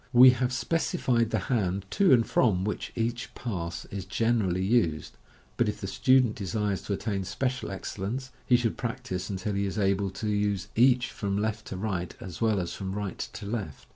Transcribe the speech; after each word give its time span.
We 0.13 0.31
have 0.31 0.49
speci 0.49 0.99
fied 0.99 1.29
the 1.29 1.37
hand 1.37 1.85
to 1.91 2.11
and 2.11 2.25
from 2.25 2.65
which 2.65 2.91
each 2.95 3.35
pass 3.35 3.85
is 3.91 4.03
generally 4.03 4.65
used 4.65 5.11
5 5.13 5.19
but 5.57 5.69
if 5.69 5.79
the 5.79 5.85
student 5.85 6.33
de 6.37 6.47
sires 6.47 6.81
to 6.87 6.93
attain 6.93 7.23
special 7.23 7.69
excel 7.69 8.05
lence, 8.05 8.31
he 8.43 8.55
should 8.55 8.77
practise 8.79 9.29
until 9.29 9.53
he 9.53 9.67
is 9.67 9.77
able 9.77 10.09
to 10.09 10.27
use 10.27 10.69
each 10.75 11.11
from 11.11 11.37
left 11.37 11.65
to 11.67 11.77
right, 11.77 12.15
as 12.19 12.41
well 12.41 12.59
as 12.59 12.73
from 12.73 12.93
right 12.93 13.19
to 13.33 13.45
left. 13.45 13.89